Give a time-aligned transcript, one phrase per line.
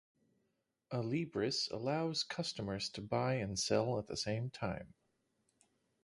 [0.91, 4.95] Alibris allows customers to buy and sell at the same time.